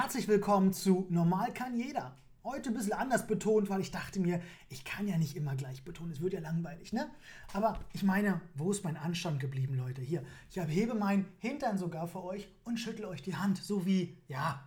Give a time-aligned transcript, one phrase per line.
[0.00, 2.14] Herzlich willkommen zu Normal kann jeder.
[2.44, 5.82] Heute ein bisschen anders betont, weil ich dachte mir, ich kann ja nicht immer gleich
[5.82, 7.10] betonen, es wird ja langweilig, ne?
[7.52, 10.00] Aber ich meine, wo ist mein Anstand geblieben, Leute?
[10.00, 14.16] Hier, ich hebe meinen Hintern sogar für euch und schüttel euch die Hand, so wie,
[14.28, 14.62] ja,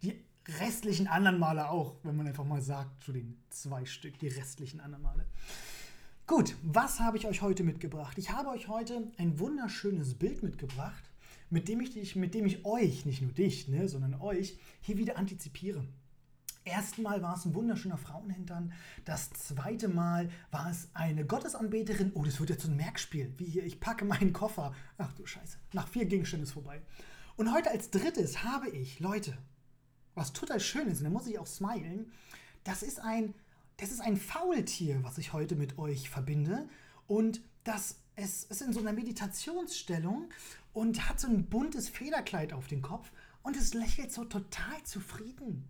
[0.00, 0.24] die
[0.58, 4.80] restlichen anderen Male auch, wenn man einfach mal sagt, zu den zwei Stück, die restlichen
[4.80, 5.26] anderen Male.
[6.26, 8.16] Gut, was habe ich euch heute mitgebracht?
[8.16, 11.04] Ich habe euch heute ein wunderschönes Bild mitgebracht
[11.50, 14.96] mit dem ich, dich, mit dem ich euch, nicht nur dich, ne, sondern euch, hier
[14.98, 15.84] wieder antizipiere.
[16.64, 18.72] Erstmal war es ein wunderschöner Frauenhintern.
[19.04, 22.12] Das zweite Mal war es eine Gottesanbeterin.
[22.14, 23.34] Oh, das wird jetzt so ein Merkspiel.
[23.36, 24.74] Wie hier, ich packe meinen Koffer.
[24.96, 25.58] Ach du Scheiße.
[25.74, 26.80] Nach vier Gegenständen ist vorbei.
[27.36, 29.36] Und heute als drittes habe ich, Leute,
[30.14, 32.10] was total schön ist, und da muss ich auch smilen.
[32.62, 33.34] Das ist ein,
[33.76, 36.66] das ist ein Faultier, was ich heute mit euch verbinde.
[37.06, 40.28] Und das es ist in so einer Meditationsstellung
[40.74, 43.10] und hat so ein buntes Federkleid auf dem Kopf
[43.42, 45.68] und es lächelt so total zufrieden.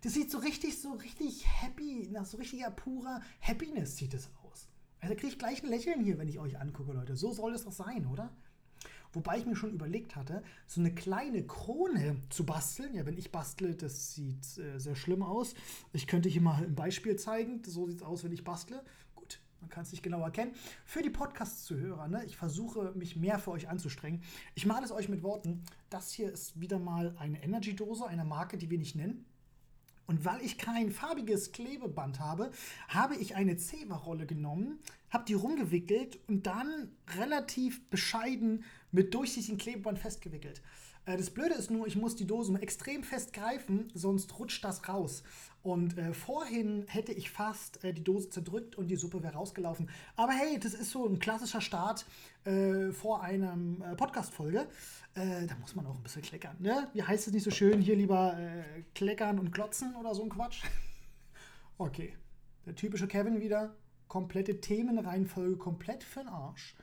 [0.00, 4.68] Das sieht so richtig, so richtig happy, nach so richtiger purer Happiness sieht es aus.
[5.00, 7.16] Also kriege ich gleich ein Lächeln hier, wenn ich euch angucke, Leute.
[7.16, 8.32] So soll es doch sein, oder?
[9.12, 12.94] Wobei ich mir schon überlegt hatte, so eine kleine Krone zu basteln.
[12.94, 15.54] Ja, wenn ich bastle, das sieht äh, sehr schlimm aus.
[15.92, 17.62] Ich könnte hier mal ein Beispiel zeigen.
[17.64, 18.82] So sieht es aus, wenn ich bastle.
[19.62, 20.52] Man kann es nicht genau erkennen.
[20.84, 24.22] Für die Podcast-Zuhörer, ne, ich versuche mich mehr für euch anzustrengen.
[24.56, 25.62] Ich male es euch mit Worten.
[25.88, 29.24] Das hier ist wieder mal eine Energy-Dose, eine Marke, die wir nicht nennen.
[30.06, 32.50] Und weil ich kein farbiges Klebeband habe,
[32.88, 40.00] habe ich eine Zewa-Rolle genommen, habe die rumgewickelt und dann relativ bescheiden mit durchsichtigem Klebeband
[40.00, 40.60] festgewickelt.
[41.06, 44.88] Äh, das Blöde ist nur, ich muss die Dose extrem fest greifen, sonst rutscht das
[44.88, 45.22] raus.
[45.62, 49.88] Und äh, vorhin hätte ich fast äh, die Dose zerdrückt und die Suppe wäre rausgelaufen.
[50.16, 52.04] Aber hey, das ist so ein klassischer Start
[52.44, 54.66] äh, vor einer äh, Podcast-Folge.
[55.14, 56.56] Äh, da muss man auch ein bisschen kleckern.
[56.58, 56.88] Ne?
[56.94, 57.80] Wie heißt es nicht so schön?
[57.80, 58.36] Hier lieber
[58.94, 60.64] kleckern und klotzen oder so ein Quatsch.
[61.78, 62.16] okay,
[62.66, 63.76] der typische Kevin wieder.
[64.08, 66.74] Komplette Themenreihenfolge, komplett für den Arsch.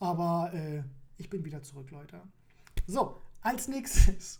[0.00, 0.52] Aber
[1.16, 2.20] ich bin wieder zurück, Leute.
[2.86, 4.38] So, als nächstes.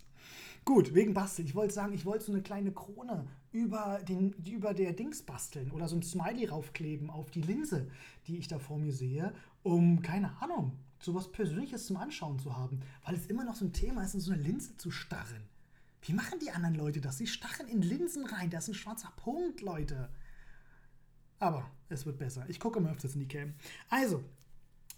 [0.65, 1.47] Gut, wegen Basteln.
[1.49, 5.71] Ich wollte sagen, ich wollte so eine kleine Krone über, den, über der Dings basteln
[5.71, 7.89] oder so ein Smiley raufkleben auf die Linse,
[8.27, 9.33] die ich da vor mir sehe,
[9.63, 12.81] um, keine Ahnung, sowas Persönliches zum Anschauen zu haben.
[13.05, 15.45] Weil es immer noch so ein Thema ist, in so eine Linse zu starren.
[16.03, 17.17] Wie machen die anderen Leute das?
[17.17, 18.51] Sie starren in Linsen rein.
[18.51, 20.11] Das ist ein schwarzer Punkt, Leute.
[21.39, 22.45] Aber es wird besser.
[22.49, 23.55] Ich gucke mal öfters in die Cam.
[23.89, 24.25] Also,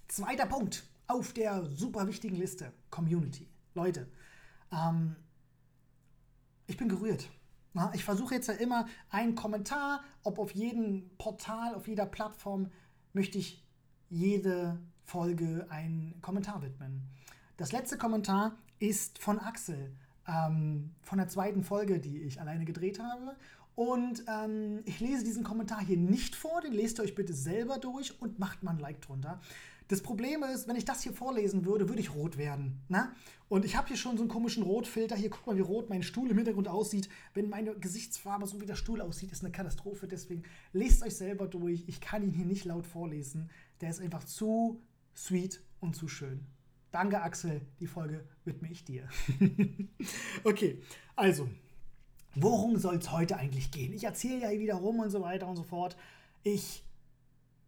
[0.08, 3.46] zweiter Punkt auf der super wichtigen Liste: Community.
[3.74, 4.08] Leute,
[4.72, 5.14] ähm,
[6.66, 7.28] ich bin gerührt.
[7.94, 12.70] Ich versuche jetzt ja immer einen Kommentar, ob auf jedem Portal, auf jeder Plattform,
[13.12, 13.64] möchte ich
[14.08, 17.02] jede Folge einen Kommentar widmen.
[17.56, 19.92] Das letzte Kommentar ist von Axel,
[20.26, 23.36] ähm, von der zweiten Folge, die ich alleine gedreht habe.
[23.74, 27.78] Und ähm, ich lese diesen Kommentar hier nicht vor, den lest ihr euch bitte selber
[27.78, 29.40] durch und macht mal ein Like drunter.
[29.88, 32.80] Das Problem ist, wenn ich das hier vorlesen würde, würde ich rot werden.
[32.88, 33.12] Ne?
[33.48, 35.14] Und ich habe hier schon so einen komischen Rotfilter.
[35.14, 37.08] Hier, guck mal, wie rot mein Stuhl im Hintergrund aussieht.
[37.34, 40.08] Wenn meine Gesichtsfarbe so wie der Stuhl aussieht, ist eine Katastrophe.
[40.08, 40.42] Deswegen
[40.72, 41.84] lest euch selber durch.
[41.86, 43.48] Ich kann ihn hier nicht laut vorlesen.
[43.80, 44.80] Der ist einfach zu
[45.14, 46.44] sweet und zu schön.
[46.90, 47.60] Danke, Axel.
[47.78, 49.08] Die Folge widme ich dir.
[50.44, 50.80] okay,
[51.14, 51.48] also,
[52.34, 53.92] worum soll es heute eigentlich gehen?
[53.92, 55.96] Ich erzähle ja hier wieder rum und so weiter und so fort.
[56.42, 56.85] Ich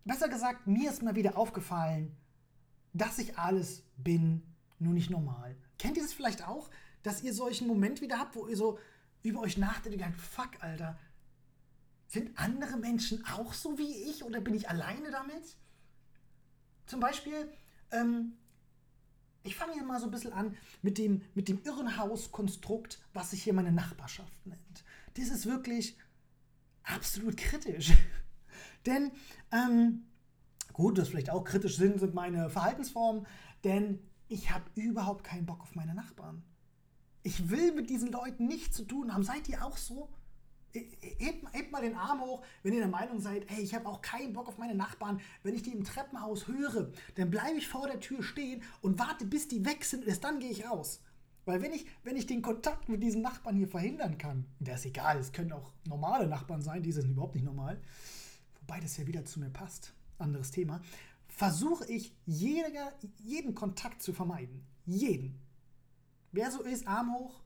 [0.05, 2.17] Besser gesagt, mir ist mal wieder aufgefallen,
[2.93, 4.43] dass ich alles bin,
[4.79, 5.57] nur nicht normal.
[5.79, 6.71] Kennt ihr das vielleicht auch,
[7.03, 8.79] dass ihr solchen Moment wieder habt, wo ihr so
[9.23, 10.99] über euch nachdenkt und denkt, fuck, Alter,
[12.07, 15.57] sind andere Menschen auch so wie ich oder bin ich alleine damit?
[16.87, 17.53] Zum Beispiel,
[17.91, 18.39] ähm,
[19.43, 23.43] ich fange hier mal so ein bisschen an mit dem, mit dem Irrenhauskonstrukt, was sich
[23.43, 24.85] hier meine Nachbarschaft nennt.
[25.15, 25.99] Das ist wirklich
[26.83, 27.93] absolut kritisch.
[28.89, 29.13] Denn,
[29.53, 30.07] ähm,
[30.73, 33.27] gut, das vielleicht auch kritisch sind, sind meine Verhaltensformen,
[33.65, 36.43] denn ich habe überhaupt keinen Bock auf meine Nachbarn.
[37.23, 39.23] Ich will mit diesen Leuten nichts zu tun haben.
[39.23, 40.09] Seid ihr auch so?
[40.73, 44.01] Hebt, hebt mal den Arm hoch, wenn ihr der Meinung seid, hey, ich habe auch
[44.01, 45.21] keinen Bock auf meine Nachbarn.
[45.43, 49.27] Wenn ich die im Treppenhaus höre, dann bleibe ich vor der Tür stehen und warte,
[49.27, 51.03] bis die weg sind und erst dann gehe ich raus.
[51.47, 54.85] Weil wenn ich, wenn ich den Kontakt mit diesen Nachbarn hier verhindern kann, der ist
[54.85, 57.81] egal, es können auch normale Nachbarn sein, die sind überhaupt nicht normal,
[58.69, 60.83] wobei das ja wieder zu mir passt, anderes Thema,
[61.27, 62.93] versuche ich jeder,
[63.25, 64.67] jeden Kontakt zu vermeiden.
[64.85, 65.41] Jeden.
[66.33, 67.41] Wer so ist, Arm hoch.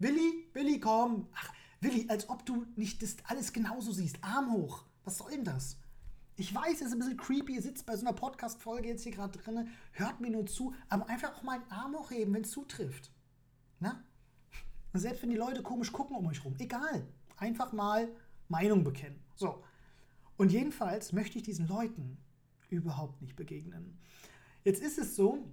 [0.00, 1.28] Willi, Willi, komm.
[1.34, 4.18] Ach, Willi, als ob du nicht das alles genauso siehst.
[4.22, 4.84] Arm hoch.
[5.04, 5.76] Was soll denn das?
[6.34, 9.12] Ich weiß, es ist ein bisschen creepy, ihr sitzt bei so einer Podcast-Folge jetzt hier
[9.12, 12.50] gerade drin, hört mir nur zu, aber einfach auch mal einen Arm hochheben, wenn es
[12.50, 13.12] zutrifft.
[13.78, 14.02] Na?
[14.92, 17.06] Und selbst wenn die Leute komisch gucken um euch rum, egal.
[17.36, 18.08] Einfach mal
[18.52, 19.18] Meinung bekennen.
[19.34, 19.64] So.
[20.36, 22.18] Und jedenfalls möchte ich diesen Leuten
[22.70, 23.98] überhaupt nicht begegnen.
[24.64, 25.44] Jetzt ist es so,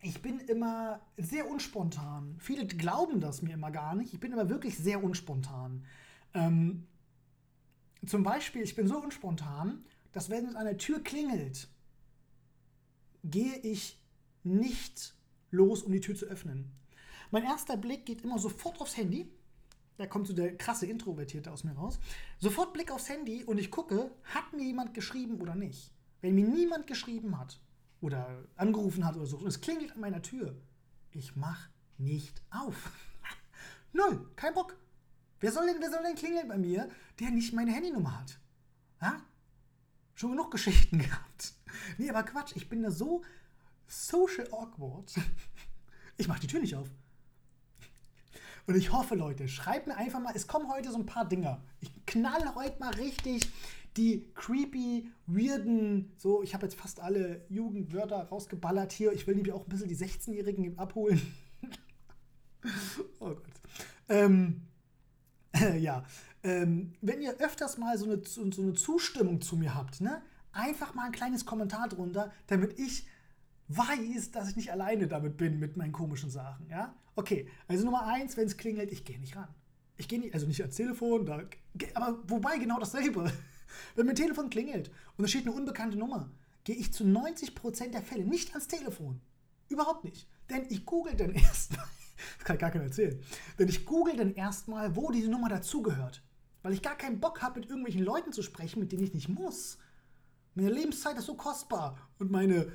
[0.00, 2.36] ich bin immer sehr unspontan.
[2.38, 4.14] Viele glauben das mir immer gar nicht.
[4.14, 5.84] Ich bin aber wirklich sehr unspontan.
[6.34, 6.86] Ähm,
[8.06, 11.68] zum Beispiel, ich bin so unspontan, dass wenn es an der Tür klingelt,
[13.24, 14.00] gehe ich
[14.44, 15.14] nicht
[15.50, 16.70] los, um die Tür zu öffnen.
[17.30, 19.28] Mein erster Blick geht immer sofort aufs Handy.
[19.98, 21.98] Da kommt so der krasse Introvertierte aus mir raus.
[22.38, 25.92] Sofort Blick aufs Handy und ich gucke, hat mir jemand geschrieben oder nicht.
[26.20, 27.60] Wenn mir niemand geschrieben hat
[28.00, 30.56] oder angerufen hat oder so und es klingelt an meiner Tür,
[31.10, 31.68] ich mach
[31.98, 32.92] nicht auf.
[33.92, 34.76] Null, kein Bock.
[35.40, 38.38] Wer soll, denn, wer soll denn klingeln bei mir, der nicht meine Handynummer hat?
[39.02, 39.20] Ja?
[40.14, 41.54] Schon genug Geschichten gehabt.
[41.96, 43.22] Nee, aber Quatsch, ich bin da so
[43.86, 45.12] social awkward.
[46.20, 46.90] Ich mach die Tür nicht auf.
[48.68, 51.62] Und ich hoffe, Leute, schreibt mir einfach mal, es kommen heute so ein paar Dinger.
[51.80, 53.50] Ich knall heute mal richtig
[53.96, 59.12] die creepy, weirden, so, ich habe jetzt fast alle Jugendwörter rausgeballert hier.
[59.12, 61.18] Ich will nämlich auch ein bisschen die 16-Jährigen abholen.
[63.20, 63.54] oh Gott.
[64.10, 64.60] Ähm,
[65.52, 66.04] äh, ja,
[66.42, 70.20] ähm, wenn ihr öfters mal so eine, so eine Zustimmung zu mir habt, ne,
[70.52, 73.06] einfach mal ein kleines Kommentar drunter, damit ich
[73.68, 76.94] weiß, dass ich nicht alleine damit bin mit meinen komischen Sachen, ja?
[77.18, 79.52] Okay, also Nummer eins, wenn es klingelt, ich gehe nicht ran.
[79.96, 81.42] Ich gehe nicht, also nicht ans Telefon, da,
[81.94, 83.32] aber wobei genau dasselbe.
[83.96, 86.30] Wenn mein Telefon klingelt und es steht eine unbekannte Nummer,
[86.62, 89.20] gehe ich zu 90% der Fälle nicht ans Telefon.
[89.68, 90.28] Überhaupt nicht.
[90.48, 91.84] Denn ich google dann erstmal,
[92.36, 93.20] das kann ich gar keiner erzählen,
[93.58, 96.22] denn ich google dann erstmal, wo diese Nummer dazugehört.
[96.62, 99.28] Weil ich gar keinen Bock habe, mit irgendwelchen Leuten zu sprechen, mit denen ich nicht
[99.28, 99.78] muss.
[100.54, 102.70] Meine Lebenszeit ist so kostbar und meine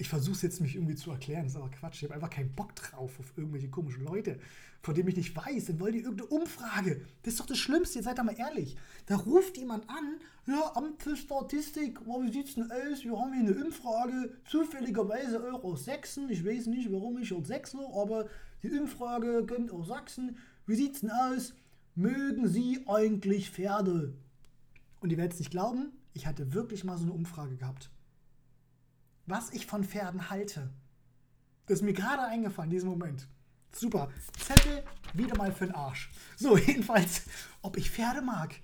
[0.00, 1.96] ich versuche es jetzt mich irgendwie zu erklären, das ist aber Quatsch.
[1.96, 4.38] Ich habe einfach keinen Bock drauf auf irgendwelche komischen Leute,
[4.80, 5.66] von denen ich nicht weiß.
[5.66, 7.02] Dann wollen die irgendeine Umfrage.
[7.22, 8.78] Das ist doch das Schlimmste, jetzt seid doch mal ehrlich.
[9.04, 10.16] Da ruft jemand an,
[10.46, 13.04] ja, Amt für Statistik, oh, wie sieht's denn aus?
[13.04, 16.30] Wir haben hier eine Umfrage, zufälligerweise auch aus Sachsen.
[16.30, 18.26] Ich weiß nicht, warum ich aus Sachsen, aber
[18.62, 20.38] die Umfrage kommt aus Sachsen.
[20.66, 21.52] Wie sieht's denn aus?
[21.94, 24.14] Mögen Sie eigentlich Pferde?
[25.00, 27.90] Und ihr werdet es nicht glauben, ich hatte wirklich mal so eine Umfrage gehabt
[29.30, 30.70] was ich von Pferden halte.
[31.66, 33.28] Das ist mir gerade eingefallen in diesem Moment.
[33.72, 34.10] Super.
[34.38, 34.82] Zettel
[35.14, 36.10] wieder mal für den Arsch.
[36.36, 37.22] So, jedenfalls,
[37.62, 38.54] ob ich Pferde mag.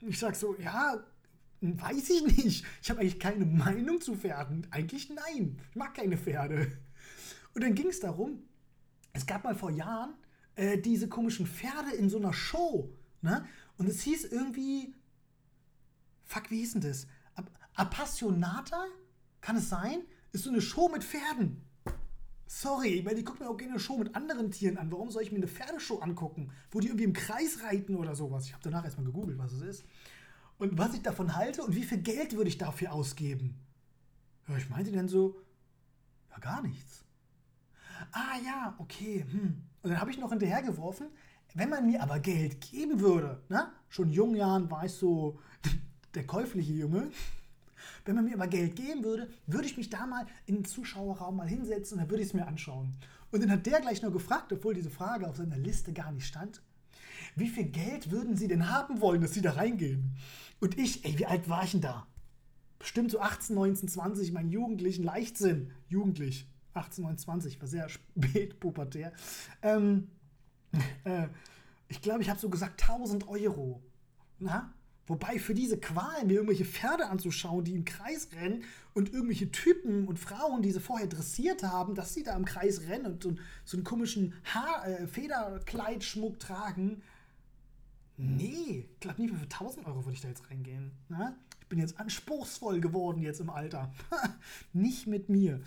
[0.00, 1.02] Ich sag so, ja,
[1.60, 2.64] weiß ich nicht.
[2.82, 4.66] Ich habe eigentlich keine Meinung zu Pferden.
[4.70, 5.60] Eigentlich nein.
[5.70, 6.78] Ich mag keine Pferde.
[7.54, 8.44] Und dann ging es darum,
[9.12, 10.14] es gab mal vor Jahren
[10.54, 12.96] äh, diese komischen Pferde in so einer Show.
[13.22, 13.44] Ne?
[13.76, 14.94] Und es hieß irgendwie,
[16.24, 17.06] fuck, wie hieß denn das?
[17.74, 18.86] Appassionata?
[19.40, 20.02] Kann es sein?
[20.32, 21.62] Ist so eine Show mit Pferden.
[22.46, 24.90] Sorry, ich meine, ich gucke mir auch gerne eine Show mit anderen Tieren an.
[24.90, 28.46] Warum soll ich mir eine Pferdeshow angucken, wo die irgendwie im Kreis reiten oder sowas?
[28.46, 29.84] Ich habe danach erstmal gegoogelt, was es ist.
[30.58, 33.56] Und was ich davon halte und wie viel Geld würde ich dafür ausgeben?
[34.48, 35.40] Ja, ich meinte dann so,
[36.30, 37.04] ja, gar nichts.
[38.12, 39.24] Ah ja, okay.
[39.30, 39.62] Hm.
[39.82, 41.06] Und dann habe ich noch hinterhergeworfen,
[41.54, 43.72] wenn man mir aber Geld geben würde, ne?
[43.88, 45.38] schon in jungen Jahren war ich so
[46.14, 47.10] der käufliche Junge,
[48.04, 51.36] wenn man mir aber Geld geben würde, würde ich mich da mal in den Zuschauerraum
[51.36, 52.94] mal hinsetzen und dann würde ich es mir anschauen.
[53.30, 56.26] Und dann hat der gleich nur gefragt, obwohl diese Frage auf seiner Liste gar nicht
[56.26, 56.62] stand,
[57.36, 60.16] wie viel Geld würden Sie denn haben wollen, dass Sie da reingehen?
[60.60, 62.06] Und ich, ey, wie alt war ich denn da?
[62.78, 65.70] Bestimmt so 18, 19, 20, mein jugendlichen Leichtsinn.
[65.88, 66.48] Jugendlich.
[66.74, 69.12] 18, 19, 20, war sehr spät pubertär.
[69.62, 70.08] Ähm,
[71.04, 71.28] äh,
[71.88, 73.82] ich glaube, ich habe so gesagt 1000 Euro.
[74.38, 74.72] Na?
[75.10, 78.62] Wobei für diese Qual, mir irgendwelche Pferde anzuschauen, die im Kreis rennen
[78.94, 82.82] und irgendwelche Typen und Frauen, die sie vorher dressiert haben, dass sie da im Kreis
[82.82, 87.02] rennen und so, so einen komischen Haar, äh, Federkleidschmuck tragen.
[88.18, 90.92] Nee, ich glaube nicht mehr für 1000 Euro würde ich da jetzt reingehen.
[91.08, 91.34] Ne?
[91.60, 93.92] Ich bin jetzt anspruchsvoll geworden jetzt im Alter.
[94.72, 95.60] nicht mit mir.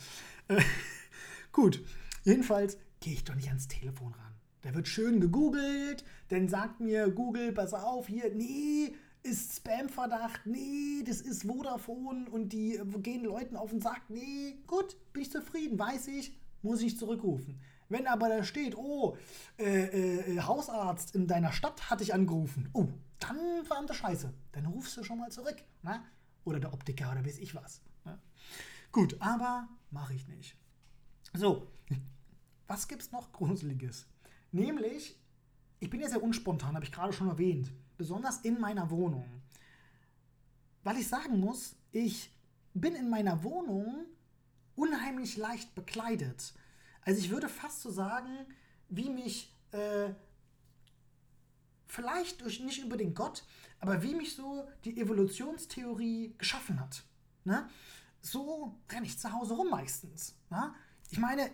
[1.51, 1.83] Gut,
[2.23, 4.33] jedenfalls gehe ich doch nicht ans Telefon ran.
[4.61, 11.03] Da wird schön gegoogelt, dann sagt mir Google, pass auf, hier, nee, ist Spam-Verdacht, nee,
[11.05, 15.79] das ist Vodafone und die gehen Leuten auf den Sack, nee, gut, bin ich zufrieden,
[15.79, 17.59] weiß ich, muss ich zurückrufen.
[17.89, 19.17] Wenn aber da steht, oh,
[19.57, 22.87] äh, äh, Hausarzt in deiner Stadt hatte ich angerufen, oh,
[23.19, 24.33] dann das scheiße.
[24.51, 25.63] Dann rufst du schon mal zurück.
[25.81, 26.03] Ne?
[26.43, 27.81] Oder der Optiker oder weiß ich was.
[28.05, 28.19] Ne?
[28.91, 30.57] Gut, aber mache ich nicht.
[31.33, 31.67] So,
[32.67, 34.07] was gibt's noch Gruseliges?
[34.51, 35.19] Nämlich,
[35.79, 39.41] ich bin ja sehr unspontan, habe ich gerade schon erwähnt besonders in meiner Wohnung.
[40.83, 42.31] Weil ich sagen muss, ich
[42.73, 44.05] bin in meiner Wohnung
[44.75, 46.53] unheimlich leicht bekleidet.
[47.01, 48.45] Also ich würde fast so sagen,
[48.89, 50.13] wie mich äh,
[51.87, 53.43] vielleicht durch nicht unbedingt Gott,
[53.79, 57.03] aber wie mich so die Evolutionstheorie geschaffen hat.
[57.43, 57.67] Ne?
[58.21, 60.35] So renne ich zu Hause rum meistens.
[60.49, 60.73] Ne?
[61.11, 61.51] Ich meine,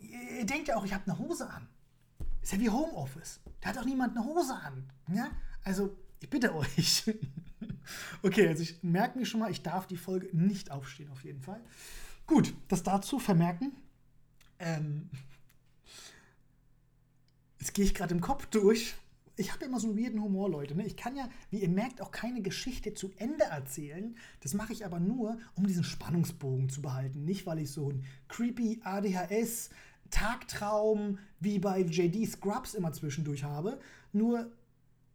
[0.00, 1.68] ihr denkt ja auch, ich habe eine Hose an.
[2.42, 3.40] Ist ja wie Homeoffice.
[3.60, 4.90] Da hat auch niemand eine Hose an.
[5.08, 5.30] Ja?
[5.64, 7.04] Also, ich bitte euch.
[8.22, 11.40] okay, also ich merke mir schon mal, ich darf die Folge nicht aufstehen, auf jeden
[11.40, 11.60] Fall.
[12.26, 13.72] Gut, das dazu vermerken.
[14.58, 15.10] Ähm,
[17.58, 18.94] jetzt gehe ich gerade im Kopf durch.
[19.36, 20.74] Ich habe immer so einen weirden Humor, Leute.
[20.74, 20.84] Ne?
[20.84, 24.14] Ich kann ja, wie ihr merkt, auch keine Geschichte zu Ende erzählen.
[24.40, 27.24] Das mache ich aber nur, um diesen Spannungsbogen zu behalten.
[27.24, 29.70] Nicht, weil ich so ein creepy ADHS
[30.10, 33.80] Tagtraum wie bei JD Scrubs immer zwischendurch habe.
[34.12, 34.52] Nur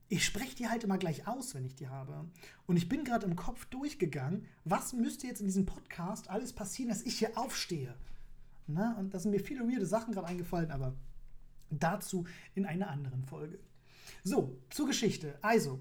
[0.08, 2.26] ich spreche die halt immer gleich aus, wenn ich die habe.
[2.68, 6.90] Und ich bin gerade im Kopf durchgegangen, was müsste jetzt in diesem Podcast alles passieren,
[6.90, 7.96] dass ich hier aufstehe.
[8.68, 10.96] Na, und da sind mir viele weirde Sachen gerade eingefallen, aber
[11.70, 13.60] dazu in einer anderen Folge.
[14.24, 15.38] So, zur Geschichte.
[15.42, 15.80] Also,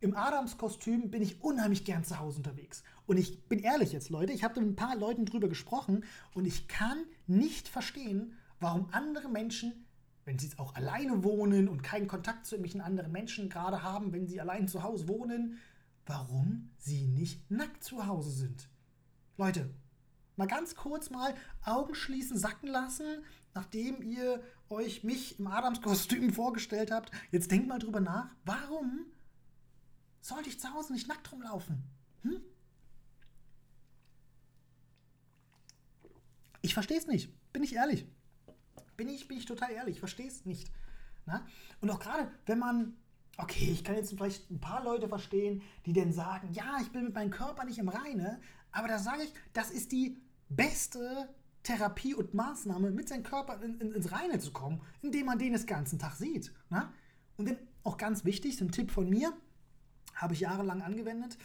[0.00, 2.84] im Adams-Kostüm bin ich unheimlich gern zu Hause unterwegs.
[3.06, 6.46] Und ich bin ehrlich jetzt, Leute, ich habe mit ein paar Leuten drüber gesprochen und
[6.46, 9.86] ich kann nicht verstehen, warum andere Menschen,
[10.28, 14.12] wenn sie jetzt auch alleine wohnen und keinen Kontakt zu irgendwelchen anderen Menschen gerade haben,
[14.12, 15.56] wenn sie allein zu Hause wohnen,
[16.04, 18.68] warum sie nicht nackt zu Hause sind.
[19.38, 19.70] Leute,
[20.36, 26.90] mal ganz kurz mal Augen schließen, sacken lassen, nachdem ihr euch mich im Adams-Kostüm vorgestellt
[26.90, 27.10] habt.
[27.30, 29.06] Jetzt denkt mal drüber nach, warum
[30.20, 31.84] sollte ich zu Hause nicht nackt rumlaufen?
[32.20, 32.42] Hm?
[36.60, 38.06] Ich verstehe es nicht, bin ich ehrlich.
[38.98, 40.72] Bin ich, bin ich total ehrlich, ich verstehe es nicht.
[41.24, 41.46] Na?
[41.80, 42.96] Und auch gerade, wenn man,
[43.36, 47.04] okay, ich kann jetzt vielleicht ein paar Leute verstehen, die dann sagen, ja, ich bin
[47.04, 48.40] mit meinem Körper nicht im Reine,
[48.72, 51.28] aber da sage ich, das ist die beste
[51.62, 55.52] Therapie und Maßnahme, mit seinem Körper in, in, ins Reine zu kommen, indem man den
[55.52, 56.52] den ganzen Tag sieht.
[56.68, 56.92] Na?
[57.36, 59.32] Und dann auch ganz wichtig, so ein Tipp von mir,
[60.14, 61.38] habe ich jahrelang angewendet.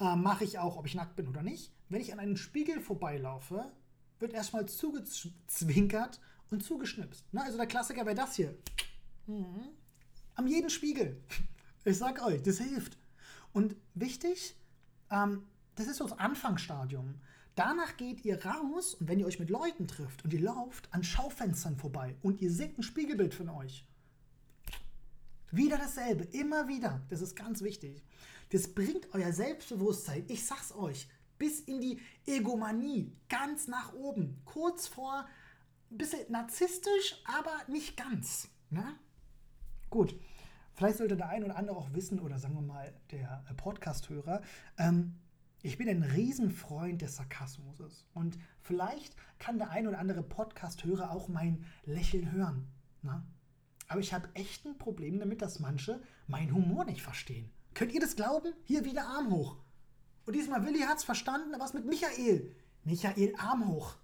[0.00, 1.72] Äh, Mache ich auch, ob ich nackt bin oder nicht.
[1.88, 3.70] Wenn ich an einen Spiegel vorbeilaufe,
[4.18, 6.20] wird erstmal zugezwinkert
[6.50, 7.24] und zugeschnipst.
[7.32, 8.56] Na, also der Klassiker wäre das hier.
[9.26, 9.68] Mhm.
[10.34, 11.22] Am jeden Spiegel.
[11.84, 12.98] Ich sag euch, das hilft.
[13.52, 14.56] Und wichtig,
[15.10, 15.44] ähm,
[15.76, 17.14] das ist so das Anfangsstadium.
[17.54, 21.02] Danach geht ihr raus und wenn ihr euch mit Leuten trifft und ihr lauft an
[21.02, 23.86] Schaufenstern vorbei und ihr seht ein Spiegelbild von euch,
[25.52, 27.00] wieder dasselbe, immer wieder.
[27.08, 28.02] Das ist ganz wichtig.
[28.50, 34.40] Das bringt euer Selbstbewusstsein, ich sag's euch, bis in die Egomanie, ganz nach oben.
[34.44, 35.26] Kurz vor
[35.90, 38.48] ein bisschen narzisstisch, aber nicht ganz.
[38.70, 38.84] Ne?
[39.90, 40.18] Gut,
[40.74, 44.42] vielleicht sollte der ein oder andere auch wissen, oder sagen wir mal der äh, Podcast-Hörer,
[44.78, 45.14] ähm,
[45.62, 48.06] ich bin ein Riesenfreund des Sarkasmus.
[48.14, 52.68] Und vielleicht kann der ein oder andere Podcast-Hörer auch mein Lächeln hören.
[53.02, 53.24] Ne?
[53.88, 57.50] Aber ich habe echt ein Problem damit, dass manche meinen Humor nicht verstehen.
[57.74, 58.52] Könnt ihr das glauben?
[58.64, 59.56] Hier wieder Arm hoch.
[60.24, 62.54] Und diesmal Willi hat's verstanden, was mit Michael?
[62.84, 63.96] Michael, Arm hoch.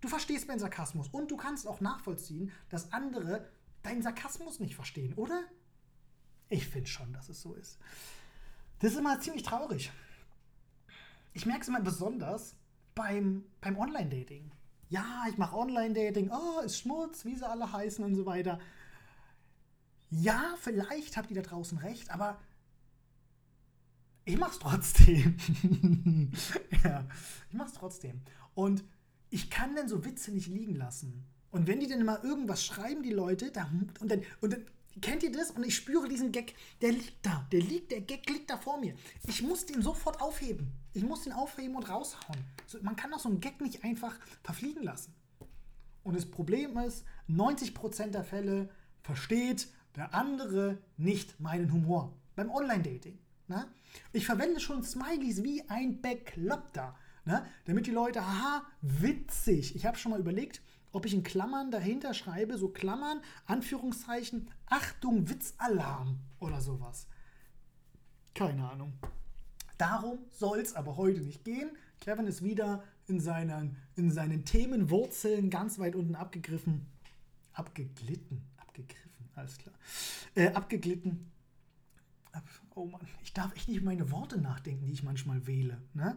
[0.00, 3.48] Du verstehst meinen Sarkasmus und du kannst auch nachvollziehen, dass andere
[3.82, 5.42] deinen Sarkasmus nicht verstehen, oder?
[6.48, 7.78] Ich finde schon, dass es so ist.
[8.78, 9.90] Das ist immer ziemlich traurig.
[11.32, 12.54] Ich merke es immer besonders
[12.94, 14.50] beim, beim Online-Dating
[14.88, 18.58] ja, ich mache Online-Dating, oh, ist Schmutz, wie sie alle heißen und so weiter.
[20.10, 22.38] Ja, vielleicht habt ihr da draußen recht, aber
[24.24, 25.36] ich mach's trotzdem.
[26.84, 27.04] ja,
[27.50, 28.22] ich mach's trotzdem.
[28.54, 28.84] Und
[29.30, 31.24] ich kann dann so Witze nicht liegen lassen.
[31.50, 33.70] Und wenn die dann mal irgendwas schreiben, die Leute, da,
[34.00, 34.64] und, dann, und dann
[35.00, 35.50] kennt ihr das?
[35.50, 38.78] Und ich spüre diesen Gag, der liegt da, der liegt, der Gag liegt da vor
[38.78, 38.94] mir.
[39.26, 40.72] Ich muss den sofort aufheben.
[40.92, 42.44] Ich muss den aufheben und raushauen.
[42.66, 45.14] So, man kann doch so einen Gag nicht einfach verfliegen lassen.
[46.02, 48.70] Und das Problem ist, 90% der Fälle
[49.02, 52.14] versteht der andere nicht meinen Humor.
[52.36, 53.18] Beim Online-Dating.
[53.48, 53.66] Ne?
[54.12, 56.94] Ich verwende schon Smileys wie ein Bekloppter.
[57.28, 57.44] Ne?
[57.66, 59.76] Damit die Leute, haha, witzig.
[59.76, 65.28] Ich habe schon mal überlegt, ob ich in Klammern dahinter schreibe, so Klammern, Anführungszeichen, Achtung,
[65.28, 67.06] Witzalarm oder sowas.
[68.34, 68.94] Keine Ahnung.
[69.76, 71.68] Darum soll es aber heute nicht gehen.
[72.00, 76.86] Kevin ist wieder in seinen, in seinen Themenwurzeln ganz weit unten abgegriffen.
[77.52, 78.40] Abgeglitten.
[78.56, 79.74] Abgegriffen, alles klar.
[80.34, 81.30] Äh, abgeglitten
[82.78, 85.82] oh Mann, ich darf echt nicht meine Worte nachdenken, die ich manchmal wähle.
[85.94, 86.16] Ne?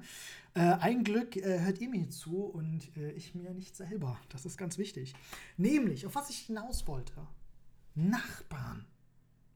[0.53, 4.20] Äh, ein Glück äh, hört ihr mir zu und äh, ich mir nicht selber.
[4.30, 5.13] Das ist ganz wichtig.
[5.58, 7.27] Nämlich, auf was ich hinaus wollte.
[7.96, 8.86] Nachbarn.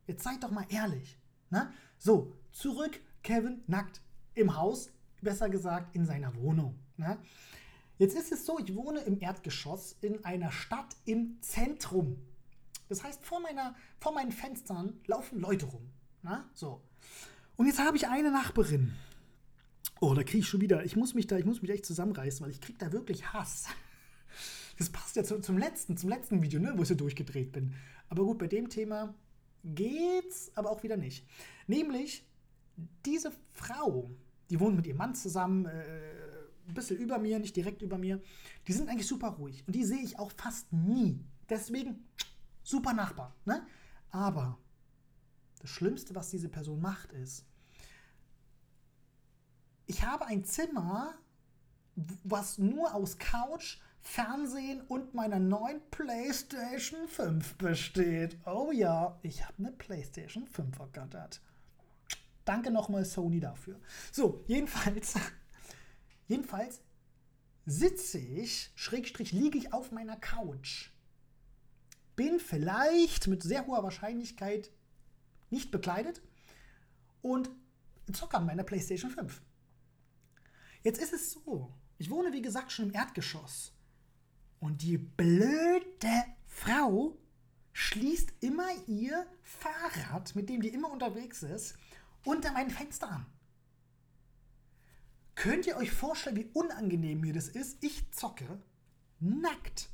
[0.07, 1.17] Jetzt seid doch mal ehrlich.
[1.51, 1.71] Ne?
[1.97, 4.01] So, zurück, Kevin nackt
[4.33, 6.79] im Haus, besser gesagt in seiner Wohnung.
[6.97, 7.17] Ne?
[7.97, 12.17] Jetzt ist es so, ich wohne im Erdgeschoss in einer Stadt im Zentrum.
[12.89, 15.89] Das heißt, vor, meiner, vor meinen Fenstern laufen Leute rum.
[16.21, 16.49] Na?
[16.53, 16.81] So.
[17.55, 18.93] Und jetzt habe ich eine Nachbarin.
[20.01, 22.45] Oh, da kriege ich schon wieder, ich muss mich da, ich muss mich echt zusammenreißen,
[22.45, 23.67] weil ich kriege da wirklich Hass.
[24.77, 27.73] Das passt ja zum, zum letzten, zum letzten Video, ne, wo ich so durchgedreht bin.
[28.09, 29.13] Aber gut, bei dem Thema
[29.63, 31.25] geht's, aber auch wieder nicht.
[31.67, 32.25] Nämlich,
[33.05, 34.11] diese Frau,
[34.49, 35.81] die wohnt mit ihrem Mann zusammen, äh,
[36.67, 38.21] ein bisschen über mir, nicht direkt über mir.
[38.67, 41.23] Die sind eigentlich super ruhig und die sehe ich auch fast nie.
[41.49, 42.05] Deswegen
[42.63, 43.35] super Nachbar.
[43.45, 43.65] Ne?
[44.11, 44.57] Aber
[45.59, 47.45] das Schlimmste, was diese Person macht, ist,
[49.87, 51.13] ich habe ein Zimmer,
[52.23, 58.37] was nur aus Couch, Fernsehen und meiner neuen PlayStation 5 besteht.
[58.45, 61.41] Oh ja, ich habe eine PlayStation 5 ergattert.
[62.45, 63.79] Danke nochmal Sony dafür.
[64.11, 65.15] So, jedenfalls,
[66.27, 66.81] jedenfalls
[67.65, 70.91] sitze ich, Schrägstrich liege ich auf meiner Couch.
[72.15, 74.71] Bin vielleicht mit sehr hoher Wahrscheinlichkeit
[75.55, 76.21] nicht bekleidet
[77.21, 77.49] und
[78.11, 79.41] zocke an meiner PlayStation 5.
[80.83, 83.73] Jetzt ist es so, ich wohne wie gesagt schon im Erdgeschoss.
[84.59, 87.17] Und die blöde Frau
[87.73, 91.75] schließt immer ihr Fahrrad, mit dem die immer unterwegs ist,
[92.23, 93.25] unter mein Fenster an.
[95.35, 97.83] Könnt ihr euch vorstellen, wie unangenehm mir das ist?
[97.83, 98.61] Ich zocke
[99.19, 99.89] nackt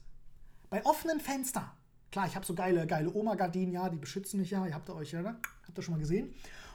[0.70, 1.70] bei offenen Fenstern.
[2.12, 4.66] Klar, ich habe so geile, geile Oma-Gardinen, ja, die beschützen mich ja.
[4.66, 5.40] Ihr habt ihr euch, ja, ne?
[5.66, 6.34] habt ihr schon mal gesehen.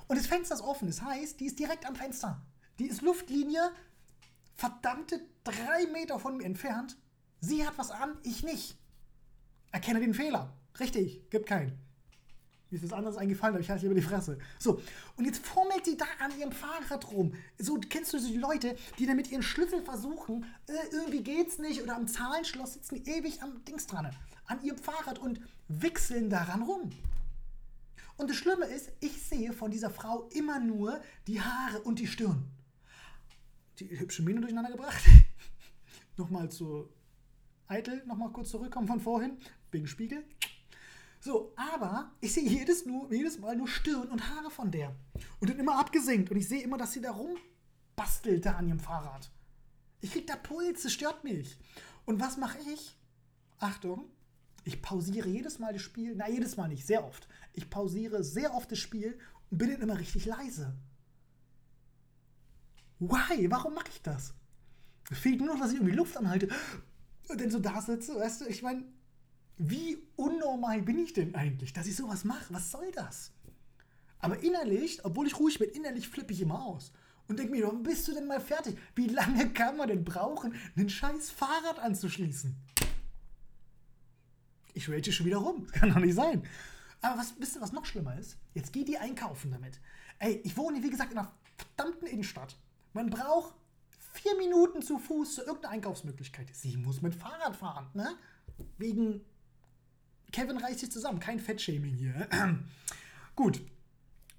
[0.08, 0.88] Und das Fenster ist offen.
[0.88, 2.40] Das heißt, die ist direkt am Fenster.
[2.78, 3.70] Die ist Luftlinie
[4.56, 6.96] verdammte drei Meter von mir entfernt.
[7.40, 8.76] Sie hat was an, ich nicht.
[9.70, 10.52] Erkenne den Fehler.
[10.80, 11.78] Richtig, gibt keinen.
[12.70, 14.38] Mir ist das anders eingefallen, aber ich halte über die Fresse.
[14.58, 14.80] So,
[15.16, 17.34] und jetzt fummelt die da an ihrem Fahrrad rum.
[17.58, 21.82] So, kennst du die Leute, die dann mit ihren Schlüssel versuchen, äh, irgendwie geht's nicht,
[21.82, 24.10] oder am Zahlenschloss sitzen ewig am Dings dran,
[24.46, 26.90] an ihrem Fahrrad und wichseln daran rum.
[28.16, 32.06] Und das Schlimme ist, ich sehe von dieser Frau immer nur die Haare und die
[32.06, 32.50] Stirn
[33.78, 35.02] die hübsche Miene durcheinander gebracht.
[36.16, 36.88] nochmal zu
[37.68, 39.38] Eitel, nochmal kurz zurückkommen von vorhin,
[39.70, 40.24] wegen Spiegel.
[41.20, 44.94] So, aber ich sehe jedes, nur, jedes Mal nur Stirn und Haare von der.
[45.40, 46.30] Und dann immer abgesenkt.
[46.30, 49.30] Und ich sehe immer, dass sie da rumbastelt da an ihrem Fahrrad.
[50.00, 51.58] Ich krieg da Puls, es stört mich.
[52.04, 52.94] Und was mache ich?
[53.58, 54.04] Achtung,
[54.66, 56.14] ich pausiere jedes Mal das Spiel.
[56.16, 57.28] Na, jedes Mal nicht, sehr oft.
[57.52, 59.16] Ich pausiere sehr oft das Spiel
[59.48, 60.74] und bin dann immer richtig leise.
[62.98, 63.48] Why?
[63.48, 64.34] Warum mache ich das?
[65.12, 66.48] Fehlt nur noch, dass ich irgendwie Luft anhalte
[67.28, 68.16] und dann so da sitze.
[68.16, 68.82] Weißt du, ich meine,
[69.56, 72.52] wie unnormal bin ich denn eigentlich, dass ich sowas mache?
[72.52, 73.30] Was soll das?
[74.18, 76.92] Aber innerlich, obwohl ich ruhig bin, innerlich flippe ich immer aus.
[77.28, 78.76] Und denke mir, wann bist du denn mal fertig?
[78.96, 82.56] Wie lange kann man denn brauchen, ein scheiß Fahrrad anzuschließen?
[84.76, 85.64] Ich rate schon wieder rum.
[85.64, 86.46] Das kann doch nicht sein.
[87.00, 88.36] Aber was, wisst ihr, was noch schlimmer ist?
[88.54, 89.80] Jetzt geht die einkaufen damit.
[90.18, 92.56] Ey, ich wohne, wie gesagt, in einer verdammten Innenstadt.
[92.92, 93.54] Man braucht
[94.12, 96.54] vier Minuten zu Fuß zu irgendeiner Einkaufsmöglichkeit.
[96.54, 98.16] Sie muss mit Fahrrad fahren, ne?
[98.78, 99.22] Wegen
[100.32, 102.28] Kevin reißt sich zusammen, kein Fettshaming hier.
[103.36, 103.62] Gut.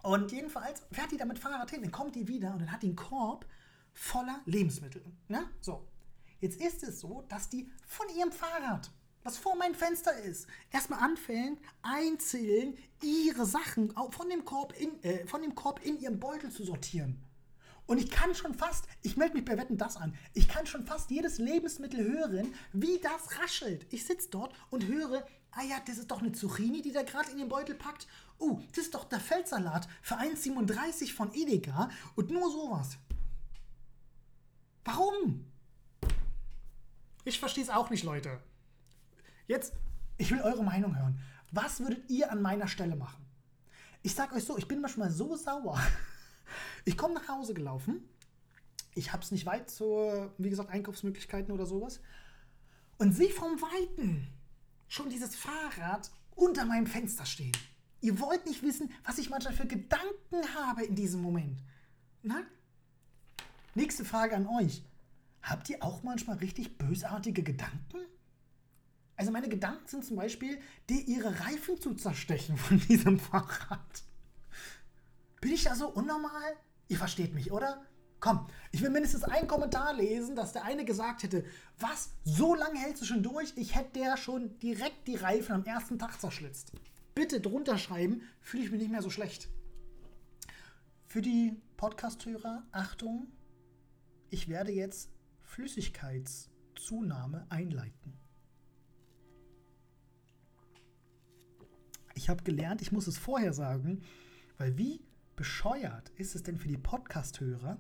[0.03, 2.83] Und jedenfalls fährt die da mit Fahrrad hin, dann kommt die wieder und dann hat
[2.83, 3.45] die einen Korb
[3.93, 5.03] voller Lebensmittel.
[5.27, 5.45] Ne?
[5.61, 5.87] So.
[6.39, 8.91] Jetzt ist es so, dass die von ihrem Fahrrad,
[9.27, 15.27] was vor meinem Fenster ist, erstmal anfängt, einzeln ihre Sachen von dem Korb in, äh,
[15.27, 17.21] von dem Korb in ihrem Beutel zu sortieren.
[17.87, 20.85] Und ich kann schon fast, ich melde mich bei Wetten das an, ich kann schon
[20.85, 23.85] fast jedes Lebensmittel hören, wie das raschelt.
[23.91, 27.29] Ich sitze dort und höre, ah ja, das ist doch eine Zucchini, die da gerade
[27.29, 28.07] in den Beutel packt.
[28.37, 32.97] Oh, das ist doch der Feldsalat für 1,37 von Edeka und nur sowas.
[34.85, 35.43] Warum?
[37.25, 38.39] Ich verstehe es auch nicht, Leute.
[39.47, 39.73] Jetzt,
[40.17, 41.19] ich will eure Meinung hören.
[41.51, 43.25] Was würdet ihr an meiner Stelle machen?
[44.03, 45.79] Ich sag euch so, ich bin manchmal so sauer.
[46.85, 48.07] Ich komme nach Hause gelaufen.
[48.95, 51.99] Ich habe es nicht weit zu, wie gesagt, Einkaufsmöglichkeiten oder sowas.
[52.97, 54.27] Und sehe vom Weiten
[54.87, 57.55] schon dieses Fahrrad unter meinem Fenster stehen.
[57.99, 61.61] Ihr wollt nicht wissen, was ich manchmal für Gedanken habe in diesem Moment.
[62.23, 62.43] Na?
[63.75, 64.83] Nächste Frage an euch.
[65.41, 67.97] Habt ihr auch manchmal richtig bösartige Gedanken?
[69.17, 74.03] Also meine Gedanken sind zum Beispiel, dir ihre Reifen zu zerstechen von diesem Fahrrad.
[75.41, 76.55] Bin ich da so unnormal?
[76.87, 77.83] Ihr versteht mich, oder?
[78.19, 81.45] Komm, ich will mindestens einen Kommentar lesen, dass der eine gesagt hätte,
[81.79, 83.53] was, so lange hältst du schon durch?
[83.55, 86.71] Ich hätte der schon direkt die Reifen am ersten Tag zerschlitzt.
[87.13, 89.49] Bitte drunter schreiben, fühle ich mich nicht mehr so schlecht.
[91.05, 93.27] Für die Podcast-Hörer, Achtung,
[94.29, 95.09] ich werde jetzt
[95.41, 98.13] Flüssigkeitszunahme einleiten.
[102.17, 104.01] Ich habe gelernt, ich muss es vorher sagen,
[104.57, 105.01] weil wie
[105.35, 107.77] bescheuert ist es denn für die Podcast-Hörer,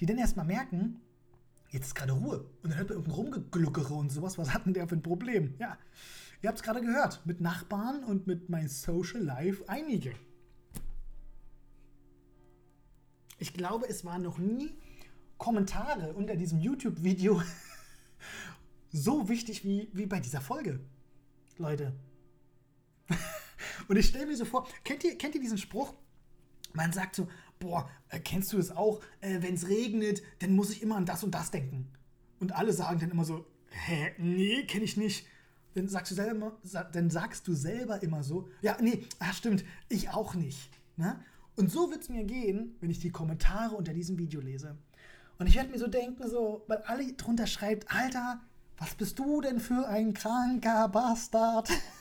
[0.00, 1.00] die dann erstmal merken,
[1.70, 4.36] jetzt ist gerade Ruhe und dann hört man irgendein Rumgegluckere und sowas.
[4.36, 5.54] Was hat denn der für ein Problem?
[5.60, 5.78] Ja,
[6.42, 10.12] ihr habt es gerade gehört, mit Nachbarn und mit meinem Social Life einige.
[13.38, 14.76] Ich glaube, es waren noch nie
[15.36, 17.40] Kommentare unter diesem YouTube-Video
[18.90, 20.80] so wichtig wie, wie bei dieser Folge.
[21.58, 21.92] Leute.
[23.88, 25.94] Und ich stelle mir so vor, kennt ihr, kennt ihr diesen Spruch?
[26.74, 27.26] Man sagt so,
[27.58, 31.06] boah, äh, kennst du es auch, äh, wenn es regnet, dann muss ich immer an
[31.06, 31.88] das und das denken.
[32.38, 35.26] Und alle sagen dann immer so, hä, nee, kenne ich nicht.
[35.74, 36.58] Dann sagst, du selber,
[36.92, 40.70] dann sagst du selber immer so, ja, nee, ach stimmt, ich auch nicht.
[40.96, 41.18] Ne?
[41.56, 44.76] Und so wird es mir gehen, wenn ich die Kommentare unter diesem Video lese.
[45.38, 48.40] Und ich werde mir so denken, so, weil alle drunter schreibt, Alter,
[48.76, 51.68] was bist du denn für ein kranker Bastard?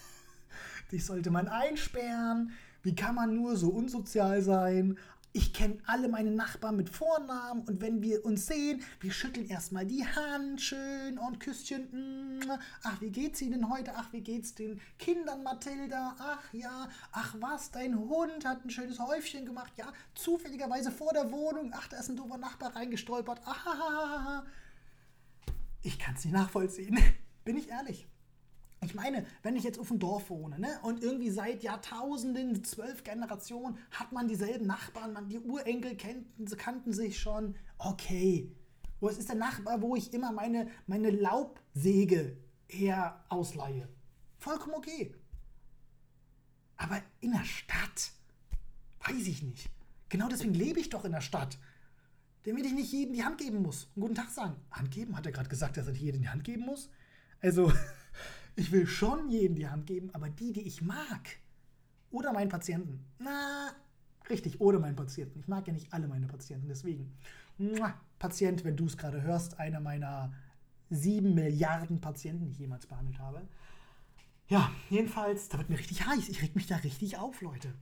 [0.91, 2.51] Dich sollte man einsperren.
[2.83, 4.97] Wie kann man nur so unsozial sein?
[5.33, 9.85] Ich kenne alle meine Nachbarn mit Vornamen und wenn wir uns sehen, wir schütteln erstmal
[9.85, 12.43] die Hand schön und Küsschen.
[12.81, 13.91] Ach, wie geht's Ihnen heute?
[13.95, 16.15] Ach, wie geht's den Kindern, Mathilda?
[16.17, 19.73] Ach ja, ach was, dein Hund hat ein schönes Häufchen gemacht.
[19.77, 21.71] Ja, zufälligerweise vor der Wohnung.
[21.75, 23.39] Ach, da ist ein doofer Nachbar reingestolpert.
[23.45, 24.43] Ahahaha.
[25.83, 26.97] Ich kann es nicht nachvollziehen.
[27.45, 28.07] Bin ich ehrlich.
[28.81, 33.03] Ich meine, wenn ich jetzt auf dem Dorf wohne ne, und irgendwie seit Jahrtausenden, zwölf
[33.03, 38.55] Generationen, hat man dieselben Nachbarn, man, die Urenkel kannten, kannten sich schon, okay.
[38.99, 42.37] Wo es ist der Nachbar, wo ich immer meine, meine Laubsäge
[42.67, 43.87] her ausleihe.
[44.37, 45.13] Vollkommen okay.
[46.77, 48.11] Aber in der Stadt,
[49.07, 49.69] weiß ich nicht.
[50.09, 51.57] Genau deswegen lebe ich doch in der Stadt.
[52.43, 53.89] Damit ich nicht jedem die Hand geben muss.
[53.95, 54.55] Einen guten Tag sagen.
[54.71, 55.17] Hand geben?
[55.17, 56.89] Hat er gerade gesagt, dass er jedem die Hand geben muss?
[57.41, 57.73] Also,
[58.57, 61.37] ich will schon jedem die Hand geben, aber die, die ich mag.
[62.09, 63.05] Oder meinen Patienten.
[63.19, 63.71] Na,
[64.29, 65.39] richtig, oder meinen Patienten.
[65.39, 67.15] Ich mag ja nicht alle meine Patienten, deswegen.
[68.19, 70.33] Patient, wenn du es gerade hörst, einer meiner
[70.89, 73.47] sieben Milliarden Patienten, die ich jemals behandelt habe.
[74.47, 76.27] Ja, jedenfalls, da wird mir richtig heiß.
[76.29, 77.73] Ich reg mich da richtig auf, Leute.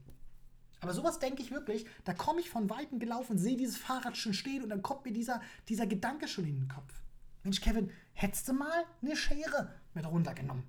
[0.80, 4.34] Aber sowas denke ich wirklich, da komme ich von Weitem gelaufen, sehe dieses Fahrrad schon
[4.34, 7.02] stehen und dann kommt mir dieser, dieser Gedanke schon in den Kopf.
[7.44, 10.62] Mensch, Kevin, hättest du mal eine Schere mit runtergenommen?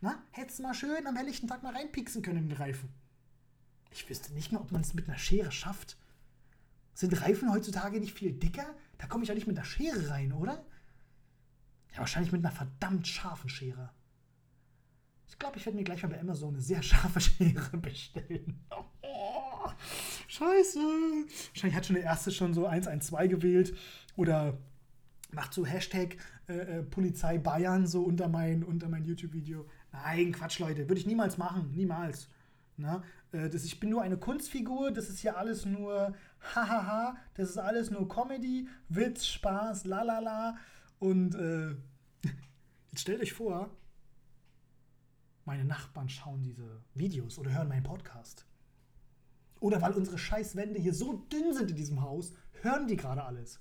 [0.00, 2.88] Na, hättest du mal schön am helllichten Tag mal reinpieksen können in den Reifen?
[3.92, 5.96] Ich wüsste nicht mehr, ob man es mit einer Schere schafft.
[6.94, 8.74] Sind Reifen heutzutage nicht viel dicker?
[8.98, 10.64] Da komme ich ja nicht mit einer Schere rein, oder?
[11.92, 13.90] Ja, wahrscheinlich mit einer verdammt scharfen Schere.
[15.28, 18.64] Ich glaube, ich werde mir gleich mal bei Amazon eine sehr scharfe Schere bestellen.
[19.02, 19.68] Oh,
[20.28, 20.78] scheiße.
[21.48, 23.76] Wahrscheinlich hat schon der erste schon so 112 gewählt.
[24.16, 24.58] Oder
[25.32, 26.16] macht so Hashtag
[26.48, 29.66] äh, äh, Polizei Bayern so unter mein, unter mein YouTube-Video.
[29.92, 30.88] Nein, Quatsch, Leute.
[30.88, 31.72] Würde ich niemals machen.
[31.72, 32.28] Niemals.
[32.76, 34.90] Na, äh, das, ich bin nur eine Kunstfigur.
[34.90, 36.14] Das ist hier alles nur
[36.54, 37.16] hahaha.
[37.34, 40.56] Das ist alles nur Comedy, Witz, Spaß, lalala.
[40.98, 41.70] Und äh,
[42.90, 43.70] jetzt stellt euch vor,
[45.44, 48.46] meine Nachbarn schauen diese Videos oder hören meinen Podcast.
[49.60, 53.60] Oder weil unsere Scheißwände hier so dünn sind in diesem Haus, hören die gerade alles.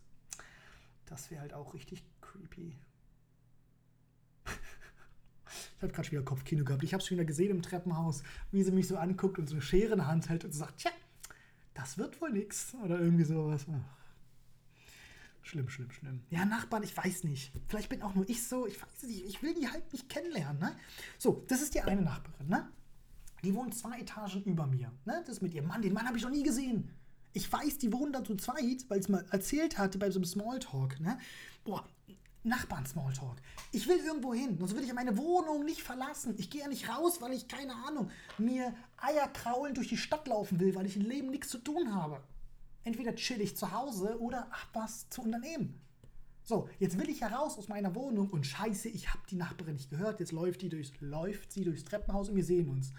[1.10, 2.78] Das wäre halt auch richtig creepy.
[5.78, 6.84] Ich habe gerade schon wieder Kopfkino gehabt.
[6.84, 9.56] Ich habe es schon wieder gesehen im Treppenhaus, wie sie mich so anguckt und so
[9.56, 10.92] eine Schere in der Hand hält und sagt, tja,
[11.74, 12.76] das wird wohl nichts.
[12.84, 13.66] Oder irgendwie sowas.
[15.42, 16.22] Schlimm, schlimm, schlimm.
[16.30, 17.52] Ja, Nachbarn, ich weiß nicht.
[17.68, 18.68] Vielleicht bin auch nur ich so.
[18.68, 19.26] Ich weiß nicht.
[19.26, 20.60] Ich will die halt nicht kennenlernen.
[20.60, 20.76] Ne?
[21.18, 22.50] So, das ist die eine Nachbarin.
[22.50, 22.70] Ne?
[23.44, 24.92] Die wohnt zwei Etagen über mir.
[25.06, 25.24] Ne?
[25.26, 25.82] Das ist mit ihrem Mann.
[25.82, 26.92] Den Mann habe ich noch nie gesehen.
[27.34, 30.26] Ich weiß, die wohnen da zu zweit, weil es mal erzählt hatte bei so einem
[30.26, 31.00] Smalltalk.
[31.00, 31.18] Ne?
[31.64, 31.86] Boah,
[32.44, 33.38] Nachbarn-Smalltalk.
[33.72, 36.36] Ich will irgendwo hin, sonst will ich meine Wohnung nicht verlassen.
[36.38, 40.28] Ich gehe ja nicht raus, weil ich, keine Ahnung, mir Eier kraulen durch die Stadt
[40.28, 42.22] laufen will, weil ich im Leben nichts zu tun habe.
[42.84, 45.80] Entweder chill ich zu Hause oder hab was zu unternehmen.
[46.44, 49.76] So, jetzt will ich ja raus aus meiner Wohnung und scheiße, ich habe die Nachbarin
[49.76, 50.20] nicht gehört.
[50.20, 52.92] Jetzt läuft, die durchs, läuft sie durchs Treppenhaus und wir sehen uns.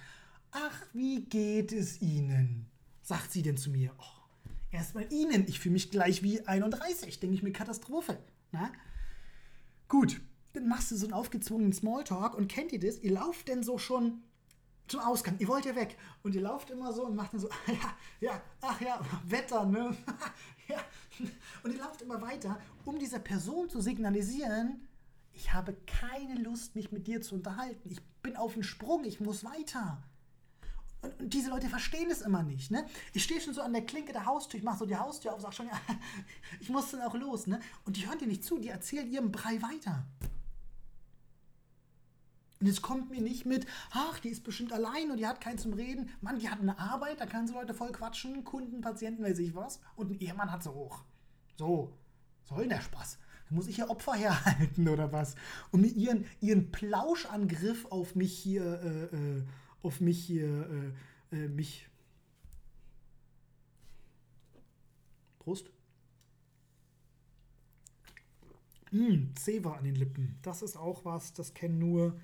[0.53, 2.67] Ach, wie geht es Ihnen?
[3.03, 3.93] sagt sie denn zu mir.
[3.99, 4.20] Oh,
[4.71, 5.47] Erstmal Ihnen.
[5.49, 7.19] Ich fühle mich gleich wie 31.
[7.21, 8.19] Denke ich mir Katastrophe.
[8.53, 8.71] Na?
[9.89, 10.21] Gut,
[10.53, 12.99] dann machst du so einen aufgezwungenen Smalltalk und kennt ihr das?
[12.99, 14.23] Ihr lauft denn so schon
[14.87, 15.37] zum Ausgang.
[15.39, 15.97] Ihr wollt ja weg.
[16.23, 19.97] Und ihr lauft immer so und macht dann so, ja, ja, ach ja, Wetter, ne?
[20.69, 20.79] ja.
[21.63, 24.87] Und ihr lauft immer weiter, um dieser Person zu signalisieren,
[25.33, 27.89] ich habe keine Lust, mich mit dir zu unterhalten.
[27.89, 30.03] Ich bin auf dem Sprung, ich muss weiter.
[31.03, 32.71] Und, und, diese Leute verstehen es immer nicht.
[32.71, 32.87] Ne?
[33.13, 35.41] Ich stehe schon so an der Klinke der Haustür, ich mache so die Haustür auf,
[35.41, 35.81] sage schon, ja,
[36.61, 37.47] ich muss dann auch los.
[37.47, 37.61] Ne?
[37.85, 40.05] Und die hören dir nicht zu, die erzählen ihrem Brei weiter.
[42.61, 45.57] Und es kommt mir nicht mit, ach, die ist bestimmt allein und die hat keinen
[45.57, 46.11] zum Reden.
[46.21, 49.55] Mann, die hat eine Arbeit, da kann sie Leute voll quatschen, Kunden, Patienten, weiß ich
[49.55, 49.81] was.
[49.97, 51.03] Und ein Ehemann hat sie auch.
[51.57, 51.97] So,
[52.45, 53.19] soll der Spaß.
[53.49, 55.37] Da muss ich ja Opfer herhalten oder was?
[55.71, 59.43] Und mir ihren, ihren Plauschangriff auf mich hier, äh, äh,
[59.83, 60.93] auf mich hier,
[61.33, 61.89] äh, äh mich.
[65.39, 65.71] Prost.
[68.91, 70.39] Mmh, Zewa an den Lippen.
[70.43, 72.21] Das ist auch was, das kennen nur.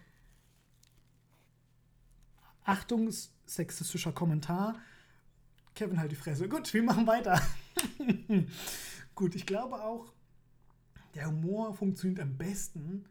[2.64, 3.12] Achtung,
[3.46, 4.80] sexistischer Kommentar.
[5.74, 6.48] Kevin, halt die Fresse.
[6.48, 7.40] Gut, wir machen weiter.
[9.14, 10.12] Gut, ich glaube auch,
[11.14, 13.04] der Humor funktioniert am besten,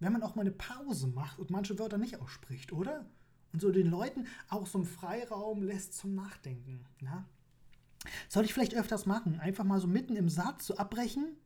[0.00, 3.06] wenn man auch mal eine Pause macht und manche Wörter nicht ausspricht, oder?
[3.52, 6.84] Und so den Leuten auch so einen Freiraum lässt zum Nachdenken.
[7.00, 7.24] Ja?
[8.28, 9.38] Soll ich vielleicht öfters machen?
[9.40, 11.36] Einfach mal so mitten im Satz so abbrechen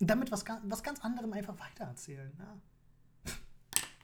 [0.00, 2.32] und damit was, was ganz anderem einfach weitererzählen.
[2.38, 3.32] Ja?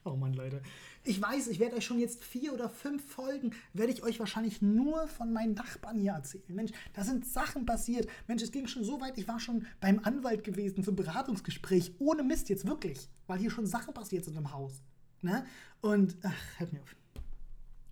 [0.03, 0.63] Oh Mann, Leute.
[1.03, 4.61] Ich weiß, ich werde euch schon jetzt vier oder fünf Folgen, werde ich euch wahrscheinlich
[4.61, 6.43] nur von meinen Nachbarn hier erzählen.
[6.49, 8.07] Mensch, da sind Sachen passiert.
[8.27, 11.95] Mensch, es ging schon so weit, ich war schon beim Anwalt gewesen zum Beratungsgespräch.
[11.97, 13.09] Ohne Mist jetzt wirklich.
[13.25, 14.83] Weil hier schon Sachen passiert sind im Haus.
[15.21, 15.45] Ne?
[15.81, 16.95] Und, ach, hört mir auf.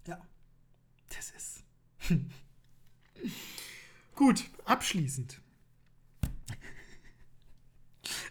[0.07, 0.21] Ja,
[1.09, 1.63] das ist.
[4.15, 5.41] Gut, abschließend.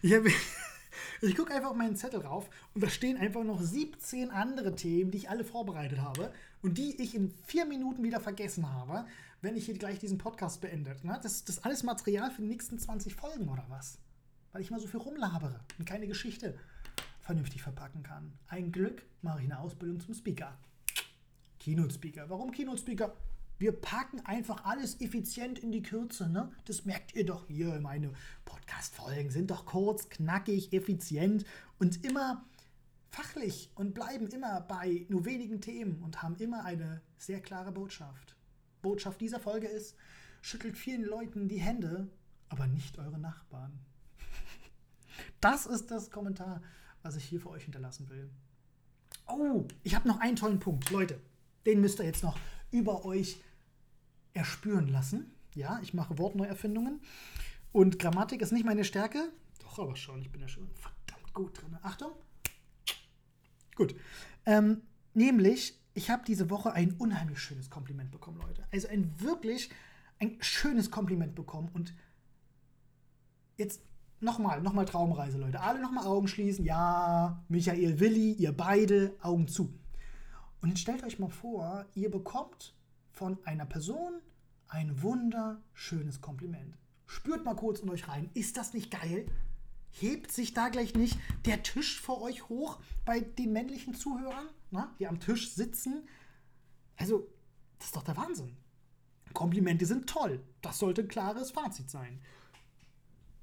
[0.01, 0.31] Ich habe.
[1.21, 5.11] Ich gucke einfach auf meinen Zettel rauf und da stehen einfach noch 17 andere Themen,
[5.11, 9.05] die ich alle vorbereitet habe und die ich in vier Minuten wieder vergessen habe,
[9.41, 11.03] wenn ich hier gleich diesen Podcast beendet.
[11.03, 11.19] Ne?
[11.21, 13.97] Das, ist alles Material für die nächsten 20 Folgen oder was?
[14.53, 16.57] Weil ich mal so viel rumlabere und keine Geschichte
[17.21, 18.31] vernünftig verpacken kann.
[18.47, 20.57] Ein Glück mache ich eine Ausbildung zum Speaker.
[21.59, 22.29] Keynote-Speaker.
[22.29, 23.13] Warum Keynote-Speaker?
[23.59, 26.29] Wir packen einfach alles effizient in die Kürze.
[26.29, 26.49] Ne?
[26.63, 27.77] Das merkt ihr doch hier.
[27.81, 28.13] Meine
[28.45, 31.43] Podcast-Folgen sind doch kurz, knackig, effizient
[31.77, 32.45] und immer
[33.11, 38.37] fachlich und bleiben immer bei nur wenigen Themen und haben immer eine sehr klare Botschaft.
[38.81, 39.97] Botschaft dieser Folge ist,
[40.41, 42.07] schüttelt vielen Leuten die Hände,
[42.47, 43.77] aber nicht eure Nachbarn.
[45.41, 46.61] Das ist das Kommentar,
[47.01, 48.29] was ich hier für euch hinterlassen will.
[49.27, 50.89] Oh, ich habe noch einen tollen Punkt.
[50.91, 51.19] Leute,
[51.65, 52.37] den müsst ihr jetzt noch
[52.71, 53.41] über euch
[54.33, 55.33] erspüren lassen.
[55.55, 57.01] Ja, ich mache Wortneuerfindungen.
[57.71, 59.31] Und Grammatik ist nicht meine Stärke.
[59.59, 61.77] Doch, aber schon, ich bin ja schon verdammt gut drin.
[61.81, 62.11] Achtung.
[63.75, 63.95] Gut.
[64.45, 64.81] Ähm,
[65.13, 68.65] nämlich, ich habe diese Woche ein unheimlich schönes Kompliment bekommen, Leute.
[68.71, 69.69] Also ein wirklich
[70.19, 71.69] ein schönes Kompliment bekommen.
[71.73, 71.93] Und
[73.57, 73.81] jetzt
[74.19, 75.61] nochmal, nochmal Traumreise, Leute.
[75.61, 76.65] Alle nochmal Augen schließen.
[76.65, 79.73] Ja, Michael, Willi, ihr beide, Augen zu.
[80.61, 82.75] Und jetzt stellt euch mal vor, ihr bekommt
[83.19, 84.21] von einer Person
[84.69, 86.77] ein wunderschönes Kompliment.
[87.05, 88.29] Spürt mal kurz in euch rein.
[88.33, 89.25] Ist das nicht geil?
[89.91, 94.95] Hebt sich da gleich nicht der Tisch vor euch hoch bei den männlichen Zuhörern, na,
[94.99, 96.07] die am Tisch sitzen?
[96.95, 97.27] Also,
[97.77, 98.55] das ist doch der Wahnsinn.
[99.33, 100.41] Komplimente sind toll.
[100.61, 102.21] Das sollte ein klares Fazit sein.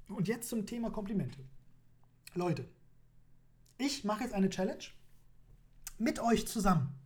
[0.07, 1.37] Und jetzt zum Thema Komplimente.
[2.33, 2.67] Leute,
[3.77, 4.85] ich mache jetzt eine Challenge
[5.99, 6.96] mit euch zusammen.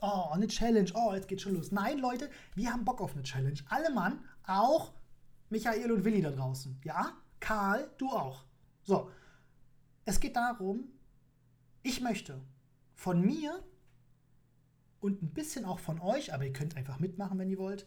[0.00, 0.90] Oh, eine Challenge.
[0.94, 1.72] Oh, jetzt geht schon los.
[1.72, 3.58] Nein, Leute, wir haben Bock auf eine Challenge.
[3.68, 4.92] Alle Mann, auch
[5.50, 6.80] Michael und Willi da draußen.
[6.84, 7.12] Ja?
[7.40, 8.44] Karl, du auch.
[8.82, 9.10] So.
[10.04, 10.88] Es geht darum,
[11.82, 12.40] ich möchte
[12.94, 13.62] von mir
[15.00, 17.86] und ein bisschen auch von euch, aber ihr könnt einfach mitmachen, wenn ihr wollt.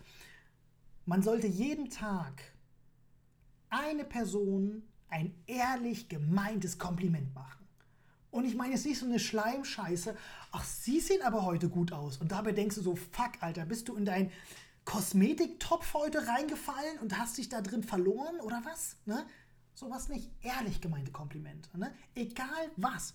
[1.05, 2.41] Man sollte jeden Tag
[3.69, 7.60] eine Person ein ehrlich gemeintes Kompliment machen.
[8.31, 10.15] Und ich meine jetzt nicht so eine Schleimscheiße.
[10.51, 12.17] Ach, sie sehen aber heute gut aus.
[12.17, 14.31] Und dabei denkst du so, fuck, Alter, bist du in deinen
[14.85, 18.95] Kosmetiktopf heute reingefallen und hast dich da drin verloren oder was?
[19.05, 19.25] Ne?
[19.73, 20.31] Sowas nicht.
[20.41, 21.77] Ehrlich gemeinte Komplimente.
[21.77, 21.93] Ne?
[22.15, 23.13] Egal was.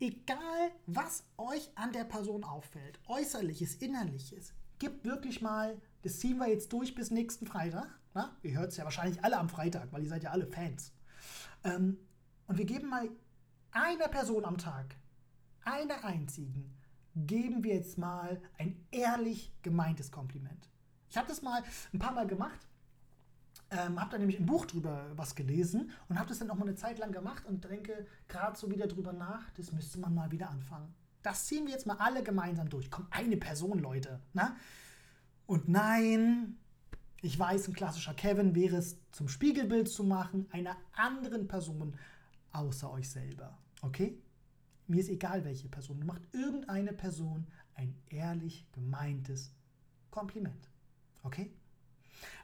[0.00, 6.48] Egal, was euch an der Person auffällt, äußerliches, innerliches, gibt wirklich mal, das ziehen wir
[6.48, 7.88] jetzt durch bis nächsten Freitag.
[8.14, 8.28] Ne?
[8.42, 10.92] Ihr hört es ja wahrscheinlich alle am Freitag, weil ihr seid ja alle Fans.
[11.62, 11.98] Ähm,
[12.46, 13.08] und wir geben mal
[13.74, 14.96] einer Person am Tag,
[15.64, 16.74] einer einzigen,
[17.16, 20.68] geben wir jetzt mal ein ehrlich gemeintes Kompliment.
[21.08, 22.66] Ich habe das mal ein paar Mal gemacht,
[23.70, 26.66] ähm, habe da nämlich im Buch drüber was gelesen und habe das dann auch mal
[26.66, 30.30] eine Zeit lang gemacht und denke gerade so wieder drüber nach, das müsste man mal
[30.30, 30.94] wieder anfangen.
[31.22, 32.90] Das ziehen wir jetzt mal alle gemeinsam durch.
[32.90, 34.20] Kommt eine Person, Leute.
[34.32, 34.50] Na?
[34.50, 34.56] Ne?
[35.46, 36.58] Und nein,
[37.22, 41.96] ich weiß, ein klassischer Kevin wäre es, zum Spiegelbild zu machen, einer anderen Person
[42.52, 43.58] außer euch selber.
[43.84, 44.18] Okay?
[44.86, 46.00] Mir ist egal, welche Person.
[46.00, 49.52] Du machst irgendeine Person ein ehrlich gemeintes
[50.10, 50.68] Kompliment.
[51.22, 51.52] Okay?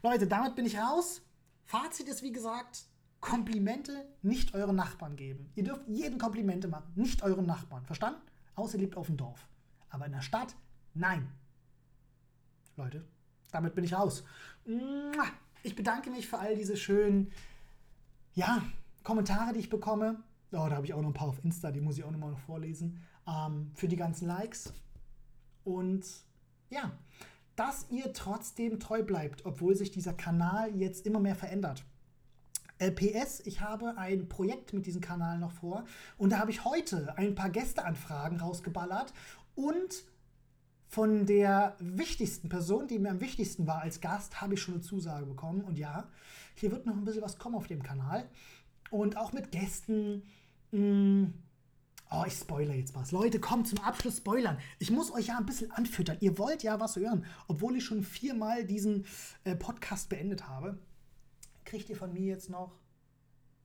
[0.02, 1.22] Leute, damit bin ich raus.
[1.64, 2.84] Fazit ist wie gesagt,
[3.20, 5.50] Komplimente nicht euren Nachbarn geben.
[5.54, 7.84] Ihr dürft jeden Komplimente machen, nicht euren Nachbarn.
[7.84, 8.20] Verstanden?
[8.54, 9.46] Außer ihr lebt auf dem Dorf.
[9.90, 10.54] Aber in der Stadt,
[10.94, 11.30] nein.
[12.76, 13.04] Leute,
[13.50, 14.24] damit bin ich raus.
[15.62, 17.30] Ich bedanke mich für all diese schönen,
[18.34, 18.62] ja,
[19.04, 20.22] Kommentare, die ich bekomme.
[20.52, 22.18] Oh, da habe ich auch noch ein paar auf Insta, die muss ich auch noch
[22.18, 23.00] mal vorlesen.
[23.26, 24.72] Ähm, für die ganzen Likes.
[25.64, 26.04] Und
[26.70, 26.92] ja,
[27.56, 31.84] dass ihr trotzdem treu bleibt, obwohl sich dieser Kanal jetzt immer mehr verändert.
[32.78, 35.84] LPS, ich habe ein Projekt mit diesem Kanal noch vor
[36.16, 39.12] und da habe ich heute ein paar Gästeanfragen rausgeballert
[39.54, 40.04] und
[40.90, 44.82] von der wichtigsten Person, die mir am wichtigsten war als Gast, habe ich schon eine
[44.82, 45.60] Zusage bekommen.
[45.60, 46.08] Und ja,
[46.56, 48.28] hier wird noch ein bisschen was kommen auf dem Kanal.
[48.90, 50.24] Und auch mit Gästen.
[50.72, 51.34] Mh, hm,
[52.10, 53.12] oh, ich spoilere jetzt was.
[53.12, 54.58] Leute, kommt zum Abschluss spoilern.
[54.78, 56.16] Ich muss euch ja ein bisschen anfüttern.
[56.20, 57.24] Ihr wollt ja was hören.
[57.48, 59.06] Obwohl ich schon viermal diesen
[59.44, 60.78] äh, Podcast beendet habe,
[61.64, 62.78] kriegt ihr von mir jetzt noch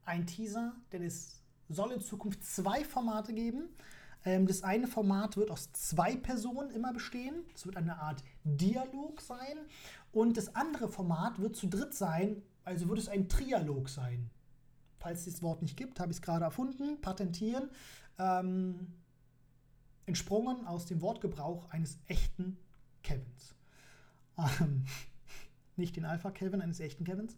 [0.06, 3.70] einen Teaser, denn es soll in Zukunft zwei Formate geben.
[4.24, 7.46] Ähm, das eine Format wird aus zwei Personen immer bestehen.
[7.56, 9.58] Es wird eine Art Dialog sein.
[10.12, 14.30] Und das andere Format wird zu dritt sein, also wird es ein Trialog sein.
[15.06, 17.70] Falls es das Wort nicht gibt, habe ich es gerade erfunden, patentieren.
[18.18, 18.88] Ähm,
[20.08, 22.58] entsprungen aus dem Wortgebrauch eines echten
[23.04, 23.54] Kevins.
[24.36, 24.84] Ähm,
[25.76, 27.38] nicht den Alpha Kevin, eines echten Kevins.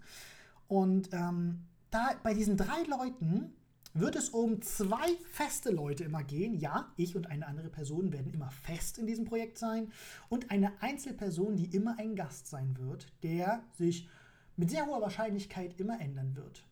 [0.70, 3.54] Und ähm, da bei diesen drei Leuten
[3.94, 6.54] wird es um zwei feste Leute immer gehen.
[6.54, 9.92] Ja, ich und eine andere Person werden immer fest in diesem Projekt sein.
[10.30, 14.08] Und eine Einzelperson, die immer ein Gast sein wird, der sich
[14.56, 16.64] mit sehr hoher Wahrscheinlichkeit immer ändern wird.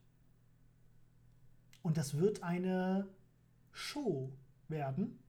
[1.86, 3.08] Und das wird eine
[3.72, 4.34] Show
[4.70, 5.20] werden.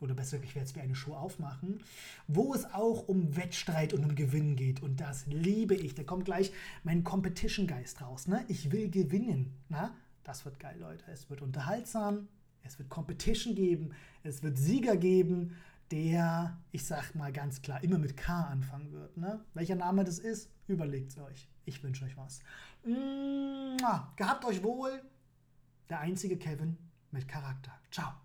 [0.00, 1.84] Oder besser, ich werde es wie eine Show aufmachen,
[2.26, 4.82] wo es auch um Wettstreit und um Gewinn geht.
[4.82, 5.94] Und das liebe ich.
[5.94, 6.52] Da kommt gleich
[6.82, 8.26] mein Competition-Geist raus.
[8.26, 8.44] Ne?
[8.48, 9.56] Ich will gewinnen.
[9.68, 9.94] Na?
[10.24, 11.04] Das wird geil, Leute.
[11.12, 12.26] Es wird unterhaltsam,
[12.64, 13.92] es wird Competition geben,
[14.24, 15.54] es wird Sieger geben,
[15.92, 19.16] der, ich sag mal ganz klar, immer mit K anfangen wird.
[19.16, 19.44] Ne?
[19.54, 21.48] Welcher Name das ist, überlegt es euch.
[21.66, 22.40] Ich wünsche euch was.
[22.84, 25.00] Mua, gehabt euch wohl.
[25.88, 26.78] Der einzige Kevin
[27.10, 27.72] mit Charakter.
[27.90, 28.23] Ciao.